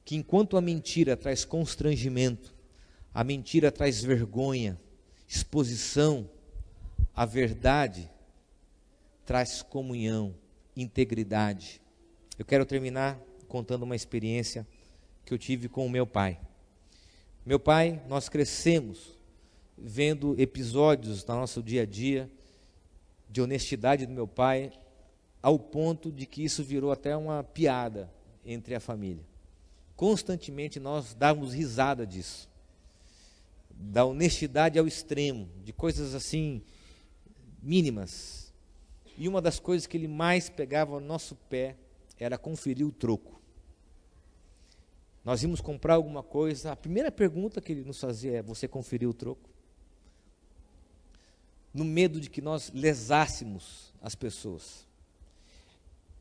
[0.05, 2.55] que enquanto a mentira traz constrangimento,
[3.13, 4.81] a mentira traz vergonha,
[5.29, 6.29] exposição.
[7.15, 8.11] A verdade
[9.27, 10.35] traz comunhão,
[10.77, 11.81] integridade.
[12.39, 14.67] Eu quero terminar contando uma experiência
[15.25, 16.41] que eu tive com o meu pai.
[17.45, 19.19] Meu pai, nós crescemos
[19.77, 22.31] vendo episódios no nosso dia a dia
[23.29, 24.73] de honestidade do meu pai,
[25.43, 28.13] ao ponto de que isso virou até uma piada
[28.45, 29.25] entre a família.
[29.97, 32.50] Constantemente nós dávamos risada disso.
[33.83, 36.62] Da honestidade ao extremo, de coisas assim
[37.62, 38.53] mínimas.
[39.16, 41.76] E uma das coisas que ele mais pegava no nosso pé
[42.18, 43.41] era conferir o troco.
[45.24, 49.11] Nós íamos comprar alguma coisa, a primeira pergunta que ele nos fazia é: Você conferiu
[49.11, 49.51] o troco?
[51.72, 54.89] No medo de que nós lesássemos as pessoas.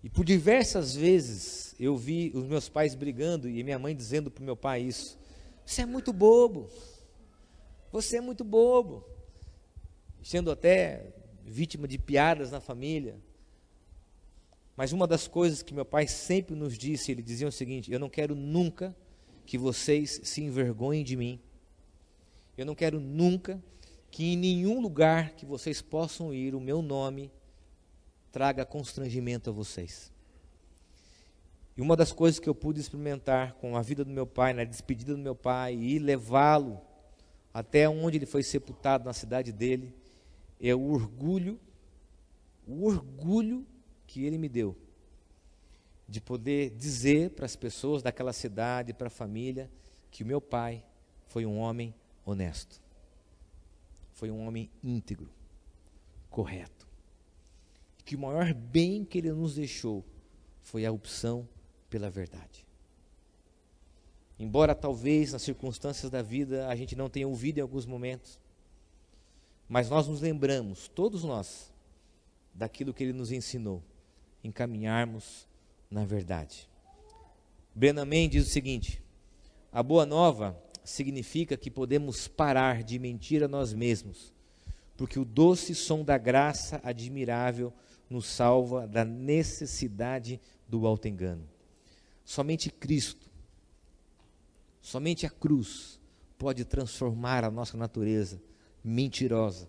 [0.04, 4.42] E por diversas vezes eu vi os meus pais brigando e minha mãe dizendo para
[4.42, 5.18] o meu pai isso:
[5.66, 6.70] Você é muito bobo,
[7.92, 9.04] você é muito bobo.
[10.22, 11.14] Sendo até
[11.44, 13.18] vítima de piadas na família.
[14.76, 18.00] Mas uma das coisas que meu pai sempre nos disse, ele dizia o seguinte: Eu
[18.00, 18.96] não quero nunca
[19.46, 21.40] que vocês se envergonhem de mim.
[22.58, 23.62] Eu não quero nunca
[24.12, 27.32] que em nenhum lugar que vocês possam ir o meu nome
[28.32, 30.12] traga constrangimento a vocês.
[31.76, 34.64] E uma das coisas que eu pude experimentar com a vida do meu pai, na
[34.64, 36.82] despedida do meu pai, e levá-lo
[37.54, 39.94] até onde ele foi sepultado na cidade dele,
[40.60, 41.60] é o orgulho,
[42.68, 43.66] o orgulho
[44.06, 44.76] que ele me deu
[46.10, 49.70] de poder dizer para as pessoas daquela cidade, para a família,
[50.10, 50.84] que o meu pai
[51.28, 51.94] foi um homem
[52.26, 52.82] honesto,
[54.14, 55.30] foi um homem íntegro,
[56.30, 56.88] correto,
[58.04, 60.04] que o maior bem que ele nos deixou
[60.64, 61.48] foi a opção
[61.92, 62.66] pela verdade.
[64.40, 68.40] Embora talvez nas circunstâncias da vida a gente não tenha ouvido em alguns momentos,
[69.68, 71.72] mas nós nos lembramos, todos nós,
[72.54, 73.84] daquilo que ele nos ensinou
[74.44, 75.48] encaminharmos
[75.92, 76.70] na verdade.
[77.76, 79.02] Brennan diz o seguinte:
[79.72, 84.34] a boa nova significa que podemos parar de mentir a nós mesmos,
[84.98, 87.74] porque o doce som da graça admirável
[88.10, 91.48] nos salva da necessidade do alto engano.
[92.26, 93.29] Somente Cristo,
[94.82, 96.00] somente a cruz
[96.38, 98.42] pode transformar a nossa natureza
[98.84, 99.68] mentirosa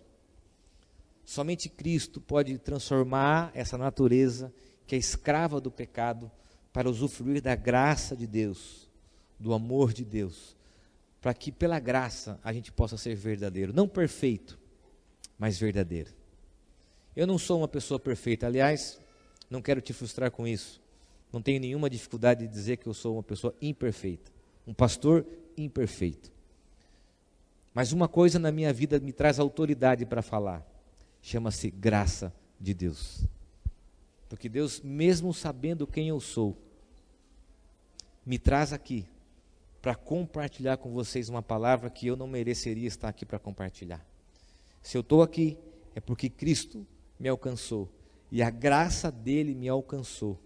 [1.30, 4.52] Somente Cristo pode transformar essa natureza
[4.84, 6.28] que é escrava do pecado
[6.72, 8.90] para usufruir da graça de Deus,
[9.38, 10.56] do amor de Deus,
[11.20, 14.58] para que pela graça a gente possa ser verdadeiro, não perfeito,
[15.38, 16.10] mas verdadeiro.
[17.14, 18.98] Eu não sou uma pessoa perfeita, aliás,
[19.48, 20.82] não quero te frustrar com isso.
[21.32, 24.32] Não tenho nenhuma dificuldade de dizer que eu sou uma pessoa imperfeita,
[24.66, 26.30] um pastor imperfeito.
[27.72, 30.66] Mas uma coisa na minha vida me traz autoridade para falar
[31.22, 33.24] chama-se graça de Deus.
[34.28, 36.56] Porque Deus, mesmo sabendo quem eu sou,
[38.24, 39.06] me traz aqui
[39.82, 44.04] para compartilhar com vocês uma palavra que eu não mereceria estar aqui para compartilhar.
[44.82, 45.58] Se eu estou aqui,
[45.94, 46.86] é porque Cristo
[47.18, 47.88] me alcançou
[48.30, 50.38] e a graça dele me alcançou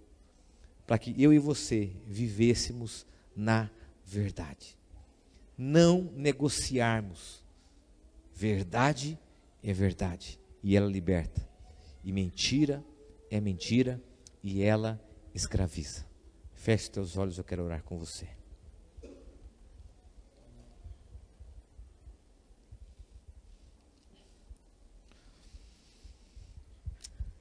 [0.86, 3.70] para que eu e você vivêssemos na
[4.04, 4.78] verdade.
[5.56, 7.42] Não negociarmos.
[8.34, 9.18] Verdade
[9.62, 11.46] é verdade e ela liberta.
[12.02, 12.84] E mentira
[13.30, 14.02] é mentira
[14.42, 15.00] e ela
[15.34, 16.06] escraviza.
[16.54, 18.28] Feche teus olhos, eu quero orar com você.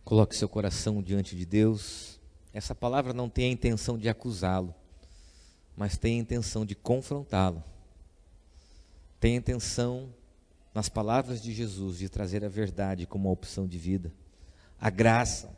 [0.03, 2.20] Coloque seu coração diante de Deus.
[2.53, 4.76] Essa palavra não tem a intenção de acusá-lo,
[5.76, 7.64] mas tem a intenção de confrontá-lo.
[9.20, 10.10] Tem a intenção
[10.74, 14.12] nas palavras de Jesus, de trazer a verdade como uma opção de vida,
[14.80, 15.56] a graça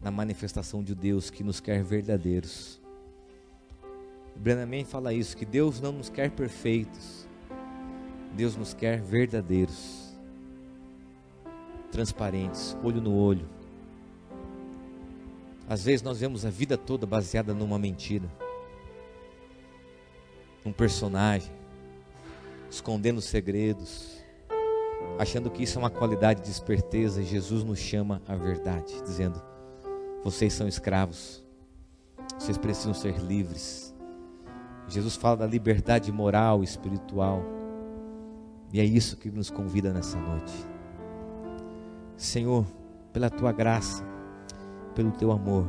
[0.00, 2.80] na manifestação de Deus que nos quer verdadeiros.
[4.34, 7.28] Brennan fala isso, que Deus não nos quer perfeitos,
[8.34, 10.12] Deus nos quer verdadeiros,
[11.92, 13.48] transparentes, olho no olho.
[15.68, 18.28] Às vezes nós vemos a vida toda baseada numa mentira,
[20.64, 21.52] um personagem,
[22.70, 24.22] escondendo segredos,
[25.18, 29.42] achando que isso é uma qualidade de esperteza, e Jesus nos chama à verdade, dizendo:
[30.22, 31.44] vocês são escravos,
[32.38, 33.92] vocês precisam ser livres.
[34.88, 37.42] Jesus fala da liberdade moral, espiritual,
[38.72, 40.52] e é isso que nos convida nessa noite.
[42.16, 42.64] Senhor,
[43.12, 44.04] pela tua graça,
[44.94, 45.66] pelo teu amor,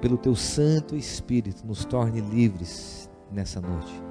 [0.00, 4.10] pelo teu Santo Espírito, nos torne livres nessa noite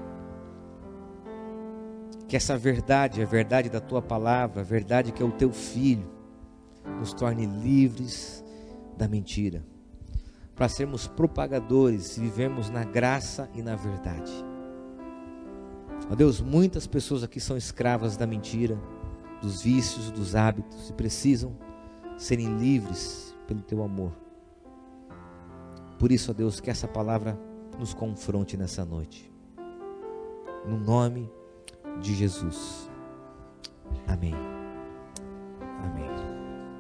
[2.30, 6.08] que essa verdade, a verdade da tua palavra, a verdade que é o teu filho,
[7.00, 8.46] nos torne livres
[8.96, 9.66] da mentira,
[10.56, 14.32] para sermos propagadores e vivemos na graça e na verdade.
[16.10, 18.80] Ó Deus, muitas pessoas aqui são escravas da mentira,
[19.42, 21.58] dos vícios, dos hábitos e precisam
[22.16, 24.12] serem livres pelo teu amor.
[25.98, 27.40] Por isso, ó Deus, que essa palavra
[27.80, 29.32] nos confronte nessa noite.
[30.66, 31.32] No nome
[32.02, 32.90] de Jesus.
[34.06, 34.36] Amém.
[35.84, 36.19] Amém.